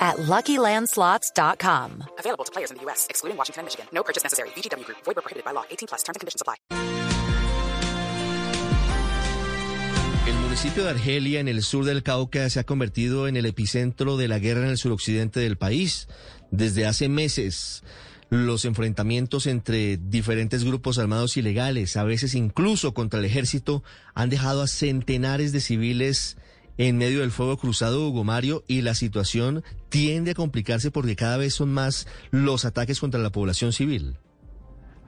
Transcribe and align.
at 0.00 0.16
LuckyLandSlots.com. 0.16 2.04
Available 2.18 2.44
to 2.44 2.52
players 2.52 2.70
in 2.70 2.78
the 2.78 2.82
U.S., 2.84 3.06
excluding 3.10 3.36
Washington 3.36 3.60
and 3.60 3.66
Michigan. 3.66 3.86
No 3.92 4.02
purchase 4.02 4.24
necessary. 4.24 4.48
VGW 4.56 4.86
Group. 4.86 4.98
Void 5.04 5.16
where 5.16 5.22
prohibited 5.22 5.44
by 5.44 5.52
law. 5.52 5.64
18 5.70 5.88
plus. 5.88 6.02
Terms 6.02 6.16
and 6.16 6.20
conditions 6.20 6.40
apply. 6.40 6.56
El 10.26 10.36
municipio 10.36 10.84
de 10.84 10.90
Argelia, 10.90 11.40
en 11.40 11.48
el 11.48 11.62
sur 11.62 11.84
del 11.84 12.02
Cauca, 12.02 12.48
se 12.50 12.60
ha 12.60 12.64
convertido 12.64 13.26
en 13.26 13.36
el 13.36 13.46
epicentro 13.46 14.16
de 14.16 14.28
la 14.28 14.38
guerra 14.38 14.62
en 14.62 14.70
el 14.70 14.78
suroccidente 14.78 15.40
del 15.40 15.56
país. 15.56 16.08
Desde 16.50 16.86
hace 16.86 17.08
meses, 17.08 17.82
los 18.28 18.64
enfrentamientos 18.64 19.46
entre 19.46 19.96
diferentes 19.96 20.62
grupos 20.64 20.98
armados 20.98 21.36
ilegales, 21.36 21.96
a 21.96 22.04
veces 22.04 22.34
incluso 22.34 22.94
contra 22.94 23.18
el 23.18 23.24
ejército, 23.24 23.82
han 24.14 24.30
dejado 24.30 24.62
a 24.62 24.68
centenares 24.68 25.52
de 25.52 25.60
civiles 25.60 26.36
en 26.80 26.96
medio 26.96 27.20
del 27.20 27.30
fuego 27.30 27.58
cruzado 27.58 28.08
Hugo 28.08 28.24
Mario 28.24 28.64
y 28.66 28.80
la 28.80 28.94
situación 28.94 29.62
tiende 29.90 30.30
a 30.30 30.34
complicarse 30.34 30.90
porque 30.90 31.14
cada 31.14 31.36
vez 31.36 31.52
son 31.52 31.70
más 31.70 32.06
los 32.30 32.64
ataques 32.64 33.00
contra 33.00 33.20
la 33.20 33.28
población 33.28 33.74
civil. 33.74 34.16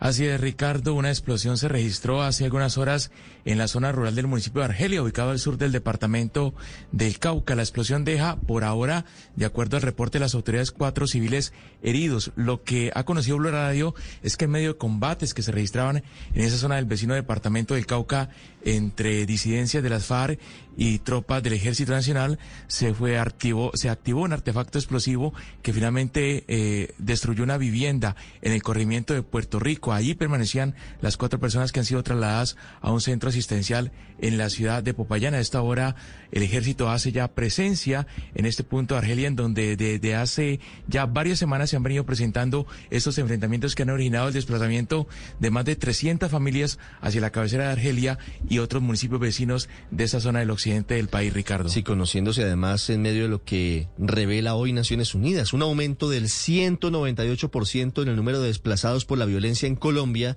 Así 0.03 0.27
es, 0.27 0.41
Ricardo, 0.41 0.95
una 0.95 1.11
explosión 1.11 1.57
se 1.57 1.69
registró 1.69 2.23
hace 2.23 2.45
algunas 2.45 2.77
horas 2.77 3.13
en 3.45 3.57
la 3.57 3.69
zona 3.69 3.93
rural 3.93 4.17
del 4.17 4.27
municipio 4.27 4.61
de 4.61 4.65
Argelia, 4.65 5.01
ubicado 5.01 5.31
al 5.31 5.39
sur 5.39 5.59
del 5.59 5.71
departamento 5.71 6.55
del 6.91 7.21
Cauca. 7.21 7.55
La 7.55 7.63
explosión 7.63 8.05
deja, 8.05 8.35
por 8.35 8.65
ahora, 8.65 9.05
de 9.37 9.47
acuerdo 9.47 9.77
al 9.77 9.85
reporte 9.85 10.19
de 10.19 10.25
las 10.25 10.35
autoridades, 10.35 10.73
cuatro 10.73 11.07
civiles 11.07 11.53
heridos. 11.85 12.33
Lo 12.35 12.65
que 12.65 12.91
ha 12.97 13.05
conocido 13.05 13.37
Blue 13.37 13.53
Radio 13.53 13.95
es 14.25 14.37
que 14.37 14.47
en 14.47 14.51
medio 14.51 14.73
de 14.73 14.79
combates 14.79 15.35
que 15.35 15.43
se 15.43 15.53
registraban 15.53 16.03
en 16.35 16.43
esa 16.43 16.57
zona 16.57 16.77
del 16.77 16.87
vecino 16.87 17.15
departamento 17.15 17.75
del 17.75 17.87
Cauca 17.87 18.29
entre 18.65 19.25
disidencias 19.25 19.85
de 19.85 19.91
las 19.91 20.07
FARC 20.07 20.41
y 20.77 20.99
tropas 21.01 21.43
del 21.43 21.53
Ejército 21.53 21.93
Nacional, 21.93 22.41
se 22.67 22.95
fue 22.95 23.19
activo, 23.19 23.71
se 23.75 23.89
activó 23.89 24.23
un 24.23 24.33
artefacto 24.33 24.79
explosivo 24.79 25.33
que 25.63 25.73
finalmente 25.73 26.45
eh, 26.49 26.95
destruyó 26.99 27.45
una 27.45 27.59
vivienda 27.59 28.17
en 28.41 28.53
el 28.53 28.63
corrimiento 28.63 29.15
de 29.15 29.23
Puerto 29.23 29.61
Rico. 29.61 29.92
Allí 29.93 30.15
permanecían 30.15 30.75
las 31.01 31.17
cuatro 31.17 31.41
personas 31.41 31.73
que 31.73 31.81
han 31.81 31.87
sido 31.87 32.03
trasladadas 32.03 32.57
a 32.81 32.91
un 32.91 33.01
centro 33.01 33.29
asistencial 33.29 33.93
en 34.19 34.39
la 34.39 34.51
ciudad 34.51 34.83
de 34.83 34.95
Popayán. 34.95 35.35
A 35.35 35.41
esta 35.41 35.61
hora 35.63 35.97
el 36.31 36.43
ejército 36.43 36.91
hace 36.91 37.13
ya 37.13 37.29
presencia 37.29 38.07
en 38.35 38.47
este 38.47 38.65
punto 38.65 38.95
de 38.95 38.99
Argelia, 38.99 39.29
en 39.29 39.37
donde 39.37 39.77
desde 39.77 40.15
hace 40.15 40.61
ya 40.89 41.07
varias 41.07 41.39
semanas 41.39 41.71
se 41.71 41.77
han 41.77 41.83
venido 41.83 42.05
presentando 42.05 42.67
estos 42.91 43.19
enfrentamientos 43.19 43.75
que 43.75 43.83
han 43.83 43.91
originado 43.91 44.29
el 44.29 44.35
desplazamiento 44.35 45.07
de 45.41 45.51
más 45.51 45.65
de 45.65 45.77
300 45.77 46.31
familias 46.31 46.79
hacia 47.01 47.21
la 47.21 47.31
cabecera 47.31 47.67
de 47.67 47.73
Argelia 47.73 48.19
y 48.49 48.59
otros 48.59 48.83
municipios 48.83 49.21
vecinos 49.21 49.69
de 49.91 50.05
esa 50.05 50.21
zona 50.21 50.41
del 50.41 50.51
occidente 50.51 50.95
del 50.95 51.09
país, 51.09 51.33
Ricardo. 51.33 51.69
Sí, 51.69 51.83
conociéndose 51.83 52.43
además 52.43 52.89
en 52.91 53.03
medio 53.03 53.25
de 53.25 53.29
lo 53.29 53.45
que 53.45 53.89
revela 53.99 54.55
hoy 54.55 54.73
Naciones 54.73 55.15
Unidas, 55.15 55.53
un 55.53 55.63
aumento 55.63 56.09
del 56.09 56.25
198% 56.25 58.03
en 58.03 58.09
el 58.09 58.17
número 58.17 58.41
de 58.41 58.49
desplazados 58.49 59.05
por 59.05 59.19
la 59.19 59.25
violencia 59.25 59.67
en 59.67 59.77
Colombia 59.83 60.37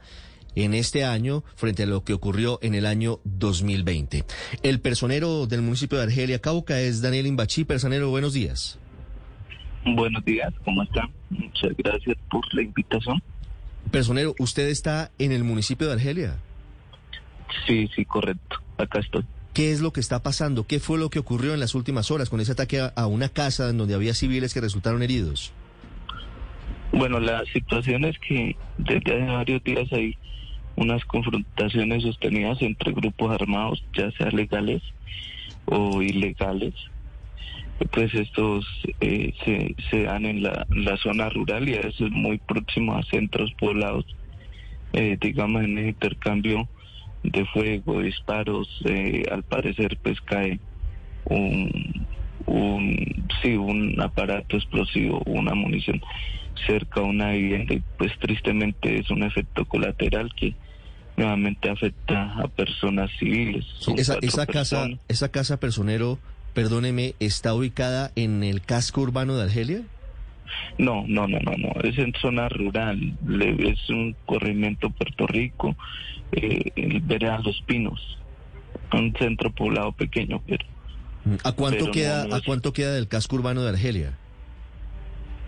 en 0.56 0.74
este 0.74 1.06
año 1.06 1.44
frente 1.56 1.84
a 1.84 1.86
lo 1.86 2.04
que 2.04 2.14
ocurrió 2.14 2.58
en 2.64 2.74
el 2.74 2.88
año 2.88 3.20
2020. 3.26 4.26
El 4.64 4.80
personero 4.80 5.46
del 5.46 5.62
municipio 5.62 6.00
de 6.00 6.06
Argelia, 6.06 6.40
Cauca, 6.40 6.82
es 6.82 7.04
Daniel 7.04 7.28
Imbachi. 7.28 7.64
Personero, 7.64 8.10
buenos 8.10 8.34
días. 8.34 8.80
Buenos 9.86 10.26
días, 10.26 10.52
¿cómo 10.64 10.82
está? 10.82 11.08
Muchas 11.30 11.78
gracias 11.78 12.18
por 12.32 12.42
la 12.56 12.64
invitación. 12.64 13.22
Personero, 13.92 14.34
¿usted 14.40 14.68
está 14.70 15.12
en 15.20 15.32
el 15.32 15.44
municipio 15.44 15.86
de 15.86 15.94
Argelia? 15.94 16.38
Sí, 17.68 17.88
sí, 17.96 18.04
correcto. 18.04 18.58
Acá 18.80 19.00
estoy. 19.00 19.24
¿Qué 19.54 19.72
es 19.72 19.80
lo 19.80 19.94
que 19.94 20.00
está 20.00 20.24
pasando? 20.24 20.66
¿Qué 20.66 20.80
fue 20.80 20.98
lo 20.98 21.12
que 21.12 21.20
ocurrió 21.20 21.54
en 21.54 21.60
las 21.60 21.76
últimas 21.76 22.10
horas 22.10 22.32
con 22.32 22.42
ese 22.42 22.54
ataque 22.54 22.80
a, 22.82 22.88
a 22.88 23.06
una 23.06 23.30
casa 23.30 23.70
en 23.70 23.78
donde 23.78 23.94
había 23.94 24.16
civiles 24.16 24.56
que 24.56 24.62
resultaron 24.62 25.04
heridos? 25.04 25.54
Bueno, 26.96 27.20
la 27.20 27.44
situación 27.52 28.06
es 28.06 28.18
que 28.20 28.56
desde 28.78 29.16
hace 29.16 29.26
varios 29.26 29.64
días 29.66 29.92
hay 29.92 30.18
unas 30.78 31.04
confrontaciones 31.04 32.04
sostenidas 32.04 32.62
entre 32.62 32.94
grupos 32.94 33.34
armados, 33.34 33.84
ya 33.94 34.12
sea 34.12 34.32
legales 34.32 34.82
o 35.66 36.02
ilegales. 36.02 36.74
Pues 37.92 38.14
estos 38.14 38.66
eh, 39.02 39.34
se, 39.92 40.04
dan 40.04 40.26
en 40.26 40.42
la, 40.42 40.66
la 40.70 40.96
zona 40.96 41.28
rural 41.28 41.68
y 41.68 41.76
a 41.76 41.82
veces 41.82 42.10
muy 42.12 42.38
próximo 42.38 42.96
a 42.96 43.04
centros 43.04 43.54
poblados, 43.60 44.06
eh, 44.94 45.18
digamos 45.20 45.66
en 45.66 45.78
el 45.78 45.88
intercambio 45.88 46.70
de 47.24 47.44
fuego, 47.48 48.00
disparos, 48.00 48.70
eh, 48.86 49.24
al 49.30 49.44
parecer 49.44 49.98
pues 50.02 50.22
cae 50.22 50.62
un, 51.26 52.08
un, 52.46 53.28
sí, 53.42 53.58
un 53.58 54.00
aparato 54.00 54.56
explosivo, 54.56 55.22
una 55.26 55.54
munición 55.54 56.02
cerca 56.66 57.02
a 57.02 57.04
una 57.04 57.32
vivienda 57.32 57.74
y 57.74 57.84
pues 57.98 58.12
tristemente 58.20 59.00
es 59.00 59.10
un 59.10 59.24
efecto 59.24 59.66
colateral 59.66 60.34
que 60.36 60.56
nuevamente 61.18 61.70
afecta 61.70 62.34
a 62.40 62.48
personas 62.48 63.10
civiles. 63.20 63.66
Esa, 63.98 64.18
esa 64.22 64.46
casa, 64.46 64.88
esa 65.08 65.30
casa 65.30 65.60
personero, 65.60 66.20
perdóneme, 66.54 67.16
está 67.20 67.54
ubicada 67.54 68.12
en 68.16 68.44
el 68.44 68.62
casco 68.62 69.02
urbano 69.02 69.36
de 69.38 69.44
Argelia. 69.44 69.82
No, 70.78 71.04
no, 71.08 71.28
no, 71.28 71.40
no, 71.40 71.52
no, 71.58 71.70
es 71.84 71.98
en 71.98 72.14
zona 72.22 72.48
rural, 72.50 73.14
es 73.60 73.90
un 73.90 74.16
corrimiento 74.26 74.90
Puerto 74.90 75.26
Rico, 75.28 75.76
eh, 76.32 76.72
el 76.76 77.00
Vereda 77.02 77.40
Los 77.40 77.62
Pinos, 77.64 78.18
un 78.94 79.14
centro 79.18 79.52
poblado 79.52 79.92
pequeño, 79.94 80.42
pero 80.48 80.66
¿A 81.44 81.54
cuánto 81.54 81.86
Pero 81.86 81.92
queda, 81.92 82.28
no 82.28 82.36
a 82.36 82.38
es- 82.38 82.44
cuánto 82.46 82.72
queda 82.74 82.94
del 82.94 83.08
casco 83.08 83.36
urbano 83.38 83.64
de 83.64 83.70
Argelia? 83.70 84.14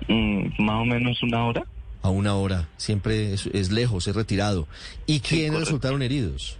Mm, 0.08 0.64
más 0.64 0.82
o 0.82 0.86
menos 0.86 1.22
una 1.24 1.46
hora. 1.46 1.64
A 2.04 2.10
una 2.10 2.36
hora, 2.36 2.68
siempre 2.78 3.34
es, 3.34 3.48
es 3.48 3.72
lejos, 3.72 4.08
es 4.08 4.16
retirado. 4.16 4.68
¿Y 5.06 5.20
quiénes 5.20 5.60
resultaron 5.62 6.02
heridos? 6.02 6.58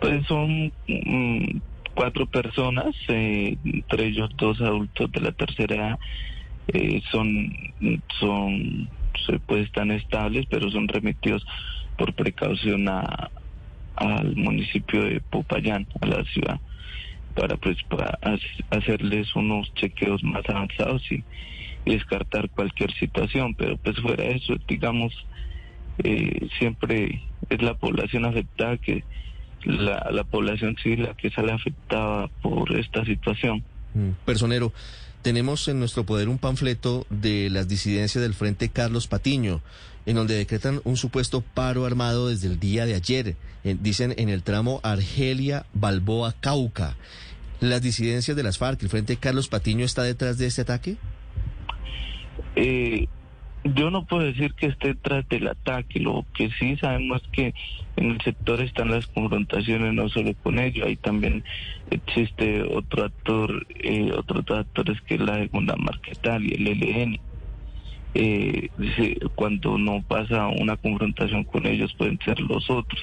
Pues 0.00 0.24
son 0.26 0.72
mm, 0.86 1.58
cuatro 1.94 2.26
personas, 2.26 2.94
eh, 3.08 3.56
entre 3.64 4.06
ellos 4.06 4.30
dos 4.36 4.60
adultos 4.60 5.10
de 5.10 5.20
la 5.20 5.32
tercera 5.32 5.74
edad, 5.74 5.98
eh, 6.68 7.02
son, 7.10 7.50
son, 8.20 8.88
se, 9.26 9.38
pues 9.40 9.64
están 9.66 9.90
estables, 9.90 10.46
pero 10.48 10.70
son 10.70 10.86
remitidos 10.86 11.44
por 11.96 12.14
precaución 12.14 12.88
a, 12.88 13.30
al 13.96 14.36
municipio 14.36 15.02
de 15.02 15.20
Popayán, 15.20 15.88
a 16.00 16.06
la 16.06 16.24
ciudad, 16.24 16.60
para 17.34 17.56
pues 17.56 17.76
para 17.88 18.16
hac- 18.20 18.64
hacerles 18.70 19.34
unos 19.34 19.72
chequeos 19.74 20.22
más 20.22 20.42
avanzados 20.48 21.02
y, 21.10 21.24
y 21.88 21.94
descartar 21.94 22.50
cualquier 22.50 22.92
situación, 22.94 23.54
pero 23.54 23.76
pues 23.78 23.98
fuera 24.00 24.24
de 24.24 24.36
eso, 24.36 24.54
digamos, 24.68 25.14
eh, 25.98 26.48
siempre 26.58 27.22
es 27.48 27.62
la 27.62 27.74
población 27.74 28.26
afectada 28.26 28.76
que 28.76 29.04
la, 29.64 30.08
la 30.12 30.24
población 30.24 30.76
civil 30.82 31.04
la 31.04 31.14
que 31.14 31.30
sale 31.30 31.52
afectada 31.52 32.26
por 32.42 32.76
esta 32.76 33.04
situación. 33.04 33.62
Mm, 33.94 34.10
Personero, 34.24 34.72
tenemos 35.22 35.68
en 35.68 35.78
nuestro 35.78 36.04
poder 36.04 36.28
un 36.28 36.38
panfleto 36.38 37.06
de 37.10 37.48
las 37.50 37.68
disidencias 37.68 38.22
del 38.22 38.34
Frente 38.34 38.68
Carlos 38.68 39.06
Patiño, 39.08 39.62
en 40.06 40.16
donde 40.16 40.36
decretan 40.36 40.80
un 40.84 40.96
supuesto 40.96 41.40
paro 41.40 41.86
armado 41.86 42.28
desde 42.28 42.48
el 42.48 42.60
día 42.60 42.86
de 42.86 42.94
ayer. 42.94 43.36
Eh, 43.64 43.76
dicen 43.80 44.14
en 44.18 44.28
el 44.28 44.42
tramo 44.42 44.80
Argelia-Balboa-Cauca. 44.82 46.96
¿Las 47.60 47.82
disidencias 47.82 48.36
de 48.36 48.44
las 48.44 48.58
FARC, 48.58 48.80
el 48.82 48.88
Frente 48.88 49.16
Carlos 49.16 49.48
Patiño, 49.48 49.84
está 49.84 50.04
detrás 50.04 50.38
de 50.38 50.46
este 50.46 50.62
ataque? 50.62 50.96
Eh, 52.56 53.06
yo 53.64 53.90
no 53.90 54.04
puedo 54.04 54.22
decir 54.22 54.54
que 54.54 54.66
esté 54.66 54.94
tras 54.94 55.28
del 55.28 55.48
ataque, 55.48 56.00
lo 56.00 56.24
que 56.34 56.50
sí 56.58 56.76
sabemos 56.76 57.22
es 57.22 57.28
que 57.28 57.54
en 57.96 58.12
el 58.12 58.20
sector 58.20 58.60
están 58.60 58.90
las 58.90 59.06
confrontaciones, 59.08 59.92
no 59.94 60.08
solo 60.08 60.32
con 60.42 60.58
ellos, 60.58 60.86
ahí 60.86 60.96
también 60.96 61.44
existe 61.90 62.62
otro 62.62 63.04
actor, 63.04 63.66
eh, 63.82 64.12
otros 64.16 64.44
dos 64.44 64.60
actores 64.60 65.00
que 65.02 65.14
es 65.14 65.20
la 65.20 65.34
segunda 65.34 65.74
marquetal 65.76 66.44
y 66.44 66.54
el 66.54 66.68
LN. 66.68 67.20
Eh, 68.14 68.70
cuando 69.34 69.76
no 69.76 70.02
pasa 70.02 70.48
una 70.48 70.76
confrontación 70.76 71.44
con 71.44 71.66
ellos 71.66 71.94
pueden 71.94 72.18
ser 72.24 72.40
los 72.40 72.70
otros. 72.70 73.00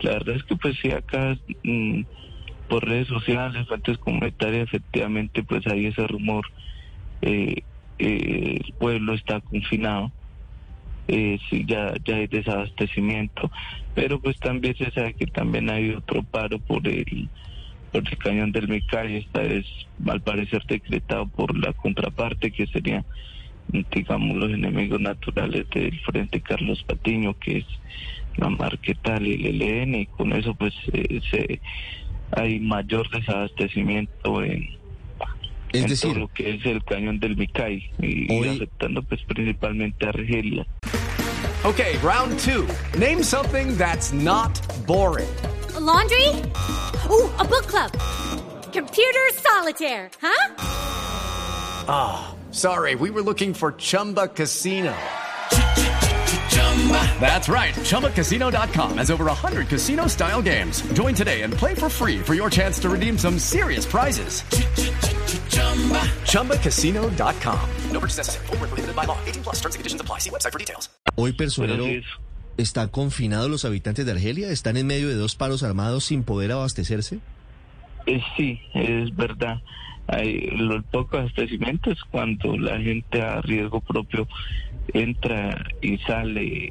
La 0.00 0.12
verdad 0.12 0.36
es 0.36 0.44
que 0.44 0.56
pues 0.56 0.76
sí 0.80 0.90
acá 0.92 1.36
mm, 1.64 2.02
por 2.68 2.86
redes 2.86 3.08
sociales, 3.08 3.66
fuentes 3.66 3.98
comunitarias, 3.98 4.68
efectivamente 4.68 5.42
pues 5.42 5.66
hay 5.66 5.86
ese 5.86 6.06
rumor. 6.06 6.46
Eh, 7.22 7.62
eh, 7.98 8.60
el 8.64 8.74
pueblo 8.74 9.14
está 9.14 9.40
confinado 9.40 10.12
eh, 11.08 11.38
sí, 11.48 11.64
ya, 11.66 11.94
ya 12.04 12.16
hay 12.16 12.26
desabastecimiento, 12.26 13.50
pero 13.94 14.20
pues 14.20 14.38
también 14.40 14.76
se 14.76 14.90
sabe 14.90 15.14
que 15.14 15.26
también 15.26 15.70
hay 15.70 15.90
otro 15.90 16.24
paro 16.24 16.58
por 16.58 16.86
el, 16.88 17.28
por 17.92 18.02
el 18.08 18.18
cañón 18.18 18.50
del 18.50 18.66
Micay, 18.66 19.18
esta 19.18 19.44
es 19.44 19.66
al 20.04 20.20
parecer 20.20 20.64
decretado 20.66 21.28
por 21.28 21.56
la 21.56 21.72
contraparte 21.74 22.50
que 22.50 22.66
sería 22.66 23.04
digamos 23.68 24.36
los 24.36 24.50
enemigos 24.50 25.00
naturales 25.00 25.68
del 25.70 25.98
Frente 26.00 26.40
Carlos 26.40 26.82
Patiño, 26.84 27.38
que 27.38 27.58
es 27.58 27.66
la 28.36 28.48
Marquetal 28.48 29.26
y 29.26 29.46
el 29.46 29.62
ELN, 29.62 29.94
y 29.94 30.06
con 30.06 30.32
eso 30.32 30.54
pues 30.54 30.74
eh, 30.92 31.20
se, 31.30 31.60
hay 32.32 32.58
mayor 32.58 33.08
desabastecimiento 33.10 34.42
en, 34.42 34.68
Es 35.78 35.84
en 35.84 35.90
decir, 35.90 36.10
todo 36.12 36.20
lo 36.20 36.28
que 36.28 36.54
es 36.54 36.66
el 36.66 36.82
cañón 36.84 37.20
del 37.20 37.36
Micay, 37.36 37.90
y, 38.00 38.32
y 38.32 38.48
afectando 38.48 39.02
pues 39.02 39.20
principalmente 39.22 40.06
a 40.06 40.10
Argelia. 40.10 40.66
Okay, 41.64 41.96
round 41.98 42.38
two. 42.38 42.68
Name 42.98 43.22
something 43.22 43.76
that's 43.76 44.12
not 44.12 44.52
boring. 44.86 45.28
A 45.74 45.80
laundry? 45.80 46.28
Ooh, 47.10 47.28
a 47.38 47.44
book 47.44 47.66
club. 47.66 47.90
Computer 48.72 49.26
solitaire, 49.34 50.10
huh? 50.20 50.54
Ah, 51.88 52.34
sorry, 52.52 52.94
we 52.94 53.10
were 53.10 53.22
looking 53.22 53.52
for 53.54 53.72
Chumba 53.72 54.28
Casino. 54.28 54.94
That's 57.20 57.48
right. 57.48 57.74
ChumbaCasino.com 57.74 58.98
has 58.98 59.10
over 59.10 59.24
100 59.24 59.68
casino 59.68 60.06
style 60.06 60.42
games. 60.42 60.82
Join 60.92 61.14
today 61.14 61.42
and 61.42 61.52
play 61.52 61.74
for 61.74 61.88
free 61.88 62.18
for 62.20 62.34
your 62.34 62.48
chance 62.50 62.78
to 62.80 62.88
redeem 62.88 63.18
some 63.18 63.38
serious 63.38 63.84
prizes. 63.84 64.44
ChumbaCasino.com. 66.24 67.58
No 67.92 68.00
purchase 68.00 68.18
necessary. 68.18 68.46
Prohibited 68.46 68.94
by 68.94 69.04
law. 69.06 69.16
18 69.26 69.42
plus 69.42 69.56
terms 69.60 69.74
and 69.74 69.80
conditions 69.80 70.00
apply. 70.00 70.18
See 70.20 70.30
website 70.30 70.52
for 70.52 70.58
details. 70.58 70.90
hoy 71.16 71.32
personero 71.32 71.84
sí 71.84 71.94
es- 71.96 72.04
están 72.58 72.88
confinados 72.88 73.50
los 73.50 73.64
habitantes 73.64 74.04
de 74.06 74.12
Argelia, 74.12 74.48
están 74.50 74.76
en 74.76 74.86
medio 74.86 75.08
de 75.08 75.14
dos 75.14 75.34
paros 75.36 75.62
armados 75.62 76.04
sin 76.04 76.22
poder 76.24 76.52
abastecerse. 76.52 77.18
Eh, 78.06 78.20
sí, 78.36 78.60
es 78.74 79.14
verdad. 79.16 79.60
Hay, 80.08 80.48
lo, 80.56 80.76
el 80.76 80.82
poco 80.84 81.18
abastecimiento 81.18 81.90
es 81.90 81.98
cuando 82.10 82.56
la 82.56 82.78
gente 82.78 83.20
a 83.22 83.40
riesgo 83.42 83.80
propio 83.80 84.26
entra 84.94 85.66
y 85.82 85.98
sale, 85.98 86.70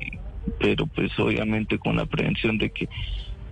pero 0.59 0.85
pues 0.87 1.11
obviamente 1.19 1.77
con 1.77 1.97
la 1.97 2.05
prevención 2.05 2.57
de 2.57 2.69
que 2.71 2.87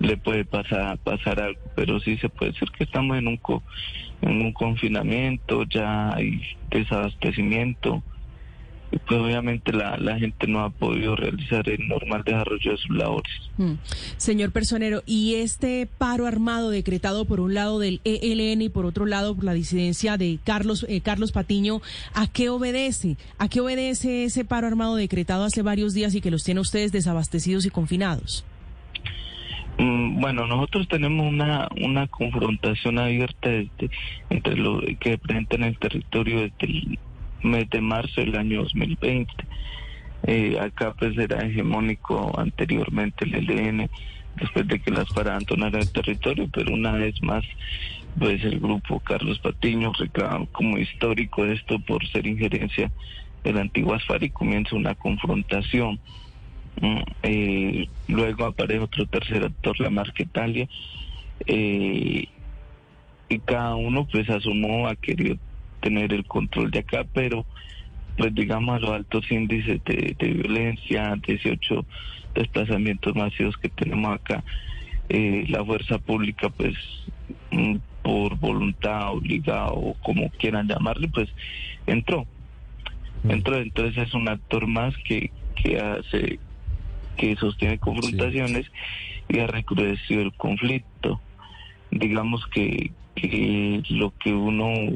le 0.00 0.16
puede 0.16 0.44
pasar 0.44 0.98
pasar 0.98 1.40
algo, 1.40 1.60
pero 1.76 2.00
sí 2.00 2.16
se 2.18 2.28
puede 2.28 2.52
decir 2.52 2.68
que 2.76 2.84
estamos 2.84 3.16
en 3.16 3.28
un 3.28 3.36
co- 3.38 3.62
en 4.22 4.40
un 4.40 4.52
confinamiento, 4.52 5.64
ya 5.64 6.14
hay 6.14 6.40
desabastecimiento 6.70 8.02
y 8.92 8.98
pues 8.98 9.20
obviamente 9.20 9.72
la, 9.72 9.96
la 9.96 10.18
gente 10.18 10.46
no 10.46 10.60
ha 10.60 10.70
podido 10.70 11.16
realizar 11.16 11.68
el 11.68 11.88
normal 11.88 12.22
desarrollo 12.24 12.70
de 12.72 12.76
sus 12.76 12.96
labores. 12.96 13.32
Mm. 13.56 13.72
Señor 14.18 14.52
Personero, 14.52 15.02
y 15.04 15.34
este 15.36 15.88
paro 15.98 16.26
armado 16.26 16.70
decretado 16.70 17.24
por 17.24 17.40
un 17.40 17.54
lado 17.54 17.78
del 17.80 18.00
ELN 18.04 18.62
y 18.62 18.68
por 18.68 18.86
otro 18.86 19.04
lado 19.06 19.34
por 19.34 19.44
la 19.44 19.52
disidencia 19.54 20.16
de 20.16 20.38
Carlos 20.44 20.86
eh, 20.88 21.00
Carlos 21.00 21.32
Patiño, 21.32 21.80
¿a 22.14 22.28
qué 22.28 22.50
obedece? 22.50 23.16
¿A 23.38 23.48
qué 23.48 23.60
obedece 23.60 24.24
ese 24.24 24.44
paro 24.44 24.68
armado 24.68 24.94
decretado 24.94 25.44
hace 25.44 25.62
varios 25.62 25.92
días 25.92 26.14
y 26.14 26.20
que 26.20 26.30
los 26.30 26.44
tiene 26.44 26.60
ustedes 26.60 26.92
desabastecidos 26.92 27.66
y 27.66 27.70
confinados? 27.70 28.44
Mm, 29.78 30.20
Bueno, 30.20 30.46
nosotros 30.46 30.88
tenemos 30.88 31.26
una, 31.26 31.68
una 31.80 32.06
confrontación 32.06 32.98
abierta 32.98 33.50
desde, 33.50 33.90
entre 34.30 34.56
los 34.56 34.82
que 35.00 35.18
presentan 35.18 35.64
el 35.64 35.78
territorio 35.78 36.40
desde 36.42 36.54
el 36.60 36.98
mes 37.42 37.68
de 37.70 37.80
marzo 37.80 38.20
del 38.20 38.36
año 38.36 38.62
2020. 38.62 39.32
Eh, 40.26 40.58
acá 40.58 40.94
pues 40.98 41.16
era 41.18 41.44
hegemónico 41.44 42.32
anteriormente 42.38 43.26
el 43.26 43.34
ELN, 43.50 43.90
después 44.36 44.66
de 44.66 44.80
que 44.80 44.90
las 44.90 45.08
para 45.12 45.32
abandonar 45.32 45.74
el 45.76 45.92
territorio, 45.92 46.48
pero 46.52 46.72
una 46.72 46.92
vez 46.92 47.22
más 47.22 47.44
pues 48.18 48.42
el 48.44 48.60
grupo 48.60 49.00
Carlos 49.00 49.38
Patiño 49.40 49.92
reclama 49.98 50.46
como 50.52 50.78
histórico 50.78 51.44
esto 51.44 51.78
por 51.80 52.06
ser 52.08 52.26
injerencia 52.26 52.90
de 53.42 53.52
la 53.52 53.60
antigua 53.60 53.96
ASFAR 53.96 54.22
y 54.22 54.30
comienza 54.30 54.76
una 54.76 54.94
confrontación. 54.94 55.98
Mm, 56.80 57.02
eh, 57.22 57.88
luego 58.08 58.46
aparece 58.46 58.80
otro 58.80 59.06
tercer 59.06 59.44
actor, 59.44 59.78
la 59.80 59.90
Marquetalia, 59.90 60.68
eh, 61.46 62.28
y 63.28 63.38
cada 63.40 63.74
uno 63.76 64.06
pues 64.10 64.28
asumó 64.28 64.88
ha 64.88 64.96
querido 64.96 65.36
tener 65.80 66.12
el 66.12 66.24
control 66.26 66.70
de 66.70 66.80
acá, 66.80 67.04
pero 67.12 67.46
pues 68.16 68.34
digamos 68.34 68.76
a 68.76 68.80
los 68.80 68.90
altos 68.90 69.30
índices 69.30 69.82
de, 69.84 70.16
de 70.18 70.28
violencia, 70.28 71.14
18 71.26 71.84
desplazamientos 72.34 73.14
masivos 73.14 73.56
que 73.56 73.68
tenemos 73.68 74.14
acá, 74.14 74.44
eh, 75.08 75.44
la 75.48 75.64
fuerza 75.64 75.98
pública 75.98 76.48
pues 76.48 76.74
mm, 77.50 77.76
por 78.02 78.36
voluntad, 78.38 79.12
obligado 79.12 79.74
o 79.74 79.94
como 80.02 80.30
quieran 80.30 80.68
llamarle, 80.68 81.08
pues 81.08 81.28
entró. 81.86 82.26
Entró, 83.26 83.56
entonces 83.56 84.06
es 84.06 84.14
un 84.14 84.28
actor 84.28 84.66
más 84.66 84.94
que, 84.98 85.30
que 85.56 85.78
hace, 85.78 86.38
que 87.16 87.36
sostiene 87.36 87.78
confrontaciones 87.78 88.66
y 89.28 89.38
ha 89.40 89.46
recrudecido 89.46 90.22
el 90.22 90.32
conflicto. 90.34 91.20
Digamos 91.90 92.44
que, 92.52 92.90
que 93.14 93.82
lo 93.90 94.12
que 94.18 94.32
uno 94.32 94.92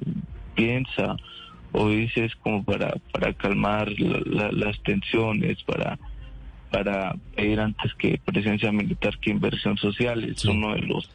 piensa 0.55 1.17
o 1.73 1.89
dice 1.91 2.25
es 2.25 2.35
como 2.37 2.65
para, 2.65 2.95
para 3.13 3.33
calmar 3.35 3.91
la- 3.99 4.23
la- 4.25 4.53
las 4.53 4.81
tensiones, 4.83 5.63
para 5.65 5.99
para 6.71 7.15
pedir 7.35 7.61
antes 7.61 7.95
que 7.95 8.21
presencia 8.23 8.71
militar 8.71 9.17
que 9.21 9.31
inversión 9.31 9.79
social. 9.79 10.23
Es 10.25 10.41
Sí. 10.43 10.49
uno 10.49 10.75
de 10.75 10.83
los 10.83 11.11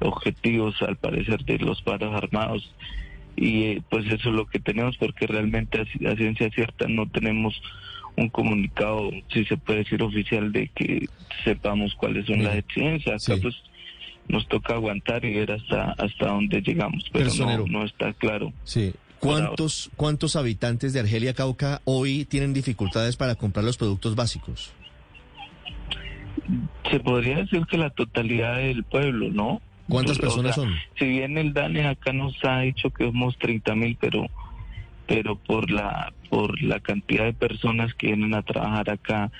objetivos, 0.00 0.74
al 0.82 0.96
parecer, 0.96 1.42
de 1.44 1.58
los 1.58 1.80
paros 1.80 2.14
armados. 2.14 2.70
Y 3.34 3.62
eh, 3.64 3.82
pues 3.88 4.04
eso 4.04 4.28
es 4.28 4.34
lo 4.34 4.44
que 4.46 4.58
tenemos, 4.60 4.98
porque 4.98 5.26
realmente 5.26 5.80
a 5.80 6.16
ciencia 6.16 6.50
cierta 6.50 6.86
no 6.88 7.08
tenemos 7.08 7.58
un 8.16 8.28
comunicado, 8.28 9.10
si 9.32 9.44
se 9.44 9.56
puede 9.56 9.80
decir 9.80 10.02
oficial, 10.02 10.52
de 10.52 10.68
que 10.68 11.08
sepamos 11.44 11.94
cuáles 11.94 12.26
son 12.26 12.42
las 12.42 12.56
exigencias. 12.56 13.28
Acá 13.28 13.36
sí. 13.36 13.42
pues 13.42 13.56
nos 14.28 14.46
toca 14.48 14.74
aguantar 14.74 15.24
y 15.24 15.34
ver 15.34 15.52
hasta 15.52 15.92
hasta 15.92 16.28
dónde 16.28 16.60
llegamos, 16.60 17.04
pero 17.12 17.24
no, 17.24 17.30
Personero. 17.30 17.64
no 17.68 17.84
está 17.84 18.12
claro. 18.12 18.52
Sí. 18.64 18.92
¿Cuántos, 19.18 19.90
¿Cuántos 19.96 20.34
habitantes 20.34 20.92
de 20.92 20.98
Argelia 21.00 21.32
Cauca 21.32 21.80
hoy 21.84 22.24
tienen 22.24 22.52
dificultades 22.52 23.16
para 23.16 23.36
comprar 23.36 23.64
los 23.64 23.76
productos 23.76 24.16
básicos? 24.16 24.72
Se 26.90 26.98
podría 26.98 27.36
decir 27.36 27.64
que 27.66 27.78
la 27.78 27.90
totalidad 27.90 28.56
del 28.56 28.82
pueblo, 28.82 29.30
¿no? 29.30 29.60
¿Cuántas 29.88 30.18
o 30.18 30.22
personas 30.22 30.56
sea, 30.56 30.64
son? 30.64 30.74
Si 30.98 31.06
bien 31.06 31.38
el 31.38 31.52
DANE 31.52 31.86
acá 31.86 32.12
nos 32.12 32.34
ha 32.44 32.60
dicho 32.60 32.90
que 32.90 33.04
somos 33.04 33.38
30 33.38 33.74
mil, 33.76 33.96
pero 34.00 34.26
pero 35.06 35.36
por 35.36 35.70
la 35.70 36.12
por 36.30 36.60
la 36.62 36.80
cantidad 36.80 37.24
de 37.24 37.32
personas 37.34 37.92
que 37.94 38.06
vienen 38.08 38.34
a 38.34 38.42
trabajar 38.42 38.88
acá 38.90 39.30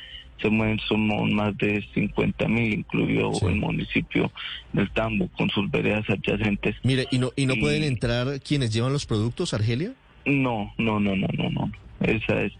se 0.41 0.51
mueven 0.51 0.79
somos 0.89 1.31
más 1.31 1.57
de 1.57 1.87
50 1.95 2.49
mil, 2.49 2.73
incluido 2.75 3.33
Sí. 3.35 3.47
el 3.47 3.57
municipio 3.57 4.33
del 4.73 4.91
Tambo 4.91 5.29
con 5.29 5.49
sus 5.51 5.71
veredas 5.71 6.05
adyacentes. 6.11 6.75
Mire, 6.83 7.07
¿y 7.13 7.19
no, 7.19 7.31
y 7.37 7.47
no 7.47 7.55
Y- 7.55 7.61
pueden 7.61 7.85
entrar 7.85 8.41
quienes 8.41 8.73
llevan 8.73 8.93
los 8.93 9.07
productos 9.07 9.55
Argelia? 9.55 9.93
No, 10.27 10.73
no, 10.79 10.99
no, 11.01 11.15
no, 11.17 11.29
no, 11.37 11.51
no. 11.51 11.73
Esa 12.03 12.43
es. 12.43 12.53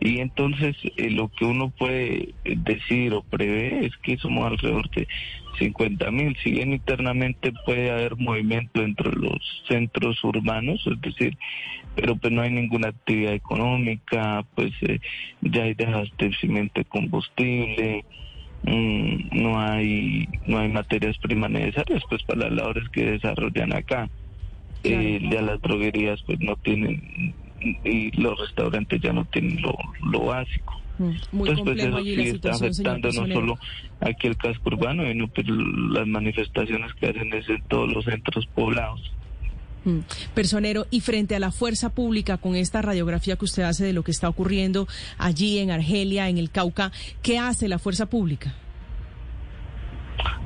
Y 0.00 0.20
entonces 0.20 0.76
eh, 0.96 1.10
lo 1.10 1.28
que 1.28 1.44
uno 1.44 1.70
puede 1.70 2.34
decir 2.44 3.14
o 3.14 3.22
prevé 3.22 3.86
es 3.86 3.96
que 3.98 4.16
somos 4.18 4.46
alrededor 4.46 4.90
de 4.90 5.06
50 5.58 6.10
mil. 6.10 6.36
Si 6.42 6.52
bien 6.52 6.72
internamente 6.72 7.52
puede 7.64 7.90
haber 7.90 8.16
movimiento 8.16 8.82
entre 8.82 9.12
los 9.12 9.40
centros 9.68 10.22
urbanos, 10.24 10.84
es 10.86 11.00
decir, 11.00 11.36
pero 11.94 12.16
pues 12.16 12.32
no 12.32 12.42
hay 12.42 12.50
ninguna 12.50 12.88
actividad 12.88 13.34
económica, 13.34 14.44
pues 14.54 14.72
eh, 14.82 15.00
ya 15.40 15.64
hay 15.64 15.74
desabastecimiento 15.74 16.80
de 16.80 16.84
combustible, 16.84 18.04
mm, 18.64 19.28
no 19.32 19.60
hay 19.60 20.28
no 20.46 20.58
hay 20.58 20.68
materias 20.68 21.18
primas 21.18 21.50
necesarias 21.50 22.02
pues 22.08 22.22
para 22.24 22.48
las 22.48 22.52
labores 22.52 22.88
que 22.90 23.12
desarrollan 23.12 23.72
acá. 23.72 24.08
Eh, 24.84 25.20
ya 25.32 25.42
las 25.42 25.60
droguerías 25.60 26.22
pues 26.22 26.38
no 26.38 26.54
tienen 26.56 27.34
y 27.60 28.10
los 28.20 28.38
restaurantes 28.38 29.00
ya 29.00 29.12
no 29.12 29.24
tienen 29.26 29.60
lo, 29.62 29.76
lo 30.10 30.26
básico. 30.26 30.80
Mm, 30.98 31.12
Muy 31.32 31.48
Entonces, 31.50 31.64
pues 31.64 31.78
eso 31.78 32.02
sí 32.02 32.20
está 32.22 32.50
afectando 32.50 33.08
no 33.12 33.34
solo 33.34 33.58
aquí 34.00 34.26
el 34.26 34.36
casco 34.36 34.70
urbano, 34.70 35.04
sino 35.04 35.28
pues, 35.28 35.46
las 35.48 36.06
manifestaciones 36.06 36.92
que 36.94 37.06
hacen 37.06 37.32
es 37.32 37.48
en 37.48 37.62
todos 37.68 37.92
los 37.92 38.04
centros 38.04 38.46
poblados. 38.54 39.00
Mm. 39.84 40.00
Personero, 40.34 40.86
y 40.90 41.00
frente 41.00 41.36
a 41.36 41.40
la 41.40 41.52
fuerza 41.52 41.94
pública, 41.94 42.38
con 42.38 42.56
esta 42.56 42.82
radiografía 42.82 43.36
que 43.36 43.44
usted 43.44 43.62
hace 43.62 43.84
de 43.84 43.92
lo 43.92 44.02
que 44.02 44.10
está 44.10 44.28
ocurriendo 44.28 44.88
allí 45.18 45.58
en 45.58 45.70
Argelia, 45.70 46.28
en 46.28 46.38
el 46.38 46.50
Cauca, 46.50 46.90
¿qué 47.22 47.38
hace 47.38 47.68
la 47.68 47.78
fuerza 47.78 48.06
pública? 48.06 48.54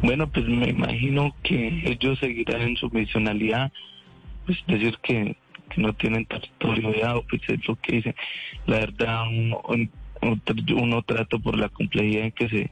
Bueno, 0.02 0.28
pues 0.28 0.46
me 0.46 0.68
imagino 0.68 1.34
que 1.42 1.82
ellos 1.86 2.18
seguirán 2.18 2.62
en 2.62 2.76
su 2.76 2.90
misionalidad, 2.90 3.72
pues 4.44 4.58
decir 4.66 4.98
que, 5.02 5.36
que 5.70 5.80
no 5.80 5.92
tienen 5.94 6.26
territorio 6.26 6.92
dado, 7.00 7.24
pues 7.28 7.42
es 7.48 7.66
lo 7.66 7.76
que 7.76 7.96
dicen. 7.96 8.14
La 8.66 8.80
verdad, 8.80 9.28
un- 9.28 9.56
un- 9.68 9.90
uno 10.76 11.02
trata 11.02 11.38
por 11.38 11.58
la 11.58 11.68
complejidad 11.68 12.24
en 12.24 12.32
que 12.32 12.48
se 12.48 12.70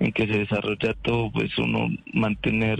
en 0.00 0.12
que 0.12 0.26
se 0.28 0.38
desarrolla 0.38 0.94
todo, 1.02 1.30
pues 1.32 1.56
uno 1.58 1.88
mantener 2.12 2.78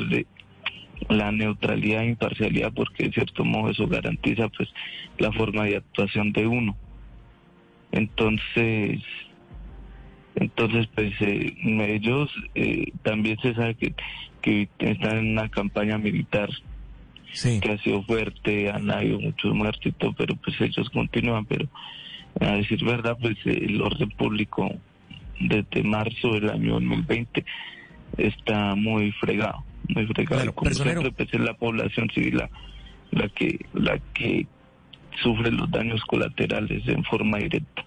la 1.09 1.33
neutralidad 1.33 2.02
e 2.02 2.11
imparcialidad 2.11 2.73
porque 2.73 3.05
de 3.05 3.12
cierto 3.12 3.45
modo 3.45 3.71
eso 3.71 3.87
garantiza 3.87 4.49
pues 4.49 4.69
la 5.19 5.33
forma 5.33 5.64
de 5.64 5.76
actuación 5.76 6.33
de 6.33 6.47
uno. 6.47 6.76
Entonces, 7.93 9.00
entonces 10.37 10.87
pues 10.95 11.12
eh, 11.21 11.55
ellos 11.88 12.31
eh, 12.55 12.87
también 13.02 13.38
se 13.40 13.55
sabe 13.55 13.75
que, 13.75 13.95
que 14.43 14.69
están 14.78 15.19
en 15.19 15.33
una 15.33 15.49
campaña 15.49 15.99
militar 15.99 16.50
que 17.42 17.73
ha 17.73 17.78
sido 17.78 18.02
fuerte, 18.02 18.71
han 18.71 18.90
habido 18.90 19.21
muchos 19.21 19.54
muertos 19.54 19.92
pero 20.16 20.37
pues 20.37 20.61
ellos 20.61 20.88
continúan, 20.90 21.45
pero 21.47 21.68
a 22.40 22.57
decir 22.57 22.85
verdad 22.85 23.16
pues 23.21 23.37
el 23.45 23.80
orden 23.80 24.11
público 24.11 24.71
desde 25.40 25.83
marzo 25.83 26.33
del 26.35 26.50
año 26.50 26.75
2020 26.75 27.45
está 28.16 28.75
muy 28.75 29.12
fregado 29.12 29.64
muy 29.88 30.07
fregado. 30.07 30.54
Como 30.54 30.71
siempre, 30.71 31.11
pues, 31.12 31.28
es 31.33 31.40
la 31.40 31.54
población 31.54 32.09
civil 32.11 32.38
la, 32.38 32.50
la, 33.11 33.28
que, 33.28 33.66
la 33.75 33.99
que 34.14 34.47
sufre 35.23 35.50
los 35.50 35.71
daños 35.71 36.02
colaterales 36.04 36.87
en 36.87 37.04
forma 37.04 37.38
directa. 37.38 37.85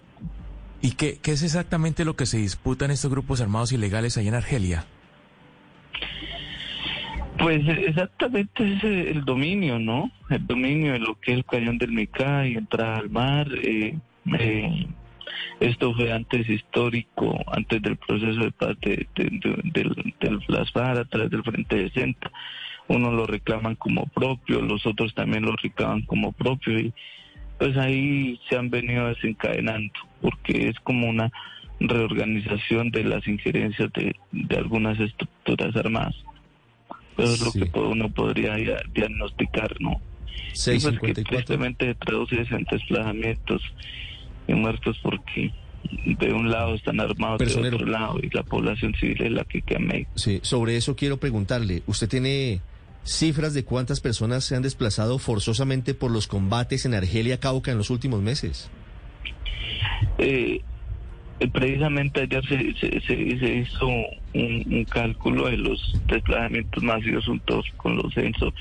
¿Y 0.80 0.92
qué, 0.92 1.18
qué 1.22 1.32
es 1.32 1.42
exactamente 1.42 2.04
lo 2.04 2.16
que 2.16 2.26
se 2.26 2.38
disputan 2.38 2.90
estos 2.90 3.10
grupos 3.10 3.40
armados 3.40 3.72
ilegales 3.72 4.18
allá 4.18 4.28
en 4.28 4.34
Argelia? 4.34 4.84
Pues 7.42 7.66
exactamente 7.66 8.74
es 8.74 8.84
el 8.84 9.24
dominio, 9.24 9.78
¿no? 9.78 10.12
El 10.30 10.46
dominio 10.46 10.92
de 10.92 11.00
lo 11.00 11.18
que 11.18 11.32
es 11.32 11.38
el 11.38 11.44
cañón 11.44 11.76
del 11.76 11.90
Mica 11.90 12.46
y 12.46 12.54
entrada 12.54 12.98
al 12.98 13.10
mar. 13.10 13.48
Eh, 13.64 13.98
eh, 14.38 14.86
esto 15.58 15.92
fue 15.94 16.12
antes 16.12 16.48
histórico, 16.48 17.36
antes 17.52 17.82
del 17.82 17.96
proceso 17.96 18.40
de 18.40 18.52
paz 18.52 18.76
de, 18.80 19.08
del, 19.16 19.40
del 20.20 20.56
a 20.56 21.04
través 21.04 21.30
del 21.30 21.42
Frente 21.42 21.76
de 21.76 21.90
Centro. 21.90 22.30
Unos 22.86 23.12
lo 23.12 23.26
reclaman 23.26 23.74
como 23.74 24.06
propio, 24.06 24.60
los 24.60 24.86
otros 24.86 25.12
también 25.14 25.44
lo 25.44 25.56
reclaman 25.56 26.02
como 26.02 26.30
propio 26.32 26.78
y 26.78 26.92
pues 27.58 27.76
ahí 27.76 28.40
se 28.48 28.56
han 28.56 28.70
venido 28.70 29.08
desencadenando 29.08 29.92
porque 30.20 30.68
es 30.68 30.78
como 30.80 31.08
una 31.08 31.30
reorganización 31.80 32.90
de 32.90 33.04
las 33.04 33.26
injerencias 33.26 33.90
de, 33.92 34.56
algunas 34.56 34.98
estructuras 35.00 35.74
armadas. 35.76 36.14
Eso 37.18 37.32
es 37.32 37.40
lo 37.40 37.52
que 37.52 37.78
uno 37.78 38.08
podría 38.10 38.56
diagnosticar, 38.94 39.74
¿no? 39.80 40.00
Sí, 40.52 40.78
pues 40.80 40.98
que 40.98 41.14
tristemente 41.24 41.94
traduce 41.94 42.36
en 42.36 42.66
desplazamientos 42.70 43.62
y 44.48 44.54
muertos 44.54 44.98
porque 45.02 45.52
de 46.04 46.32
un 46.32 46.50
lado 46.50 46.74
están 46.74 47.00
armados, 47.00 47.38
de 47.38 47.68
otro 47.68 47.86
lado, 47.86 48.18
y 48.22 48.30
la 48.30 48.42
población 48.42 48.94
civil 48.94 49.22
es 49.22 49.32
la 49.32 49.44
que 49.44 49.62
quema. 49.62 49.94
Sí, 50.14 50.40
sobre 50.42 50.76
eso 50.76 50.96
quiero 50.96 51.18
preguntarle, 51.18 51.82
¿usted 51.86 52.08
tiene 52.08 52.60
cifras 53.04 53.52
de 53.54 53.64
cuántas 53.64 54.00
personas 54.00 54.44
se 54.44 54.54
han 54.54 54.62
desplazado 54.62 55.18
forzosamente 55.18 55.94
por 55.94 56.10
los 56.10 56.26
combates 56.26 56.86
en 56.86 56.94
Argelia, 56.94 57.40
Cauca 57.40 57.72
en 57.72 57.78
los 57.78 57.90
últimos 57.90 58.20
meses? 58.22 58.70
Eh 60.18 60.60
precisamente 61.52 62.22
ayer 62.22 62.44
se, 62.46 63.00
se, 63.00 63.54
hizo 63.54 63.88
un, 64.34 64.86
cálculo 64.88 65.48
de 65.48 65.56
los 65.56 66.00
desplazamientos 66.06 66.82
masivos 66.82 67.26
juntos 67.26 67.66
con 67.76 67.96
los 67.96 68.12
censos 68.14 68.52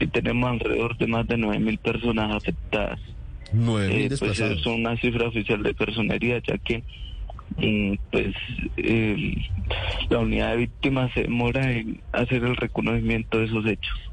y 0.00 0.06
tenemos 0.06 0.50
alrededor 0.50 0.96
de 0.96 1.06
más 1.06 1.26
de 1.26 1.36
9.000 1.36 1.78
personas 1.78 2.34
afectadas. 2.34 3.00
Nueve 3.52 4.06
eh, 4.06 4.10
pues 4.18 4.40
es 4.40 4.64
una 4.66 4.96
cifra 4.96 5.28
oficial 5.28 5.62
de 5.62 5.74
personería, 5.74 6.38
ya 6.38 6.56
que 6.58 6.82
mm, 7.58 7.94
pues 8.10 8.34
la 10.08 10.18
unidad 10.18 10.52
de 10.52 10.56
víctimas 10.56 11.12
se 11.12 11.22
demora 11.22 11.70
en 11.70 12.00
hacer 12.12 12.44
el 12.44 12.56
reconocimiento 12.56 13.38
de 13.38 13.44
esos 13.44 13.66
hechos. 13.66 14.11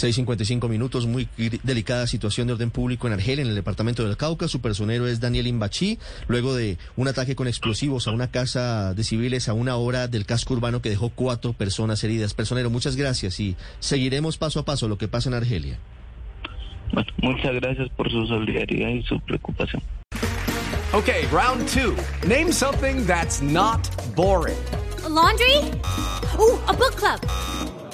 6.55 0.00 0.68
minutos, 0.68 1.06
muy 1.06 1.28
delicada 1.62 2.06
situación 2.06 2.46
de 2.46 2.54
orden 2.54 2.70
público 2.70 3.06
en 3.06 3.12
Argelia, 3.12 3.42
en 3.42 3.48
el 3.48 3.54
departamento 3.54 4.04
del 4.04 4.16
Cauca. 4.16 4.48
Su 4.48 4.60
personero 4.60 5.06
es 5.06 5.20
Daniel 5.20 5.46
Imbachi, 5.46 5.98
luego 6.26 6.54
de 6.54 6.78
un 6.96 7.08
ataque 7.08 7.36
con 7.36 7.46
explosivos 7.46 8.08
a 8.08 8.12
una 8.12 8.30
casa 8.30 8.94
de 8.94 9.04
civiles 9.04 9.48
a 9.48 9.52
una 9.52 9.76
hora 9.76 10.08
del 10.08 10.24
casco 10.24 10.54
urbano 10.54 10.80
que 10.80 10.88
dejó 10.88 11.10
cuatro 11.10 11.52
personas 11.52 12.02
heridas. 12.02 12.32
Personero, 12.32 12.70
muchas 12.70 12.96
gracias 12.96 13.38
y 13.40 13.56
seguiremos 13.78 14.38
paso 14.38 14.60
a 14.60 14.64
paso 14.64 14.88
lo 14.88 14.96
que 14.96 15.08
pasa 15.08 15.28
en 15.28 15.34
Argelia. 15.34 15.78
Bueno, 16.92 17.12
muchas 17.18 17.54
gracias 17.54 17.88
por 17.90 18.10
su 18.10 18.26
solidaridad 18.26 18.88
y 18.88 19.02
su 19.02 19.20
preocupación. 19.20 19.82
Okay, 20.92 21.26
round 21.30 21.68
two. 21.68 21.94
Name 22.26 22.50
something 22.50 23.06
that's 23.06 23.40
not 23.40 23.88
boring. 24.16 24.58
A 25.04 25.08
laundry? 25.08 25.56
Ooh, 26.36 26.58
a 26.66 26.72
book 26.72 26.96
club. 26.96 27.20